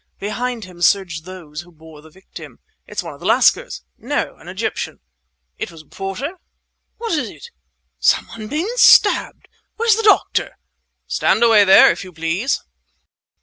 [0.17, 2.57] Behind him surged those who bore the victim.
[2.87, 4.99] "It's one of the lascars!" "No—an Egyptian!"
[5.59, 6.39] "It was a porter—?"
[6.97, 7.51] "What is it—?"
[7.99, 10.57] "Someone been stabbed!" "Where's the doctor?"
[11.05, 12.63] "Stand away there, if you please!"